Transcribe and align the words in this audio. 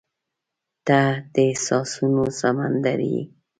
•ته 0.87 0.99
د 1.33 1.35
احساسونو 1.49 2.23
سمندر 2.41 2.99
یې. 3.11 3.23